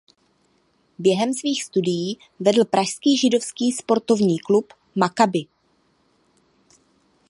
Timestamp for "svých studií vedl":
1.33-2.65